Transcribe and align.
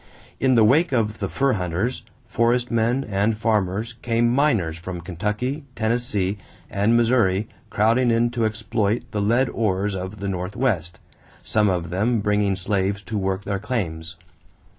In 0.39 0.55
the 0.55 0.63
wake 0.63 0.91
of 0.91 1.19
the 1.19 1.29
fur 1.29 1.53
hunters, 1.53 2.01
forest 2.25 2.71
men, 2.71 3.03
and 3.07 3.37
farmers 3.37 3.97
came 4.01 4.33
miners 4.33 4.75
from 4.75 4.99
Kentucky, 5.01 5.63
Tennessee, 5.75 6.39
and 6.71 6.97
Missouri 6.97 7.47
crowding 7.69 8.09
in 8.09 8.31
to 8.31 8.43
exploit 8.45 9.03
the 9.11 9.21
lead 9.21 9.47
ores 9.51 9.93
of 9.93 10.19
the 10.19 10.27
northwest, 10.27 10.99
some 11.43 11.69
of 11.69 11.91
them 11.91 12.19
bringing 12.19 12.55
slaves 12.55 13.03
to 13.03 13.15
work 13.15 13.43
their 13.43 13.59
claims. 13.59 14.17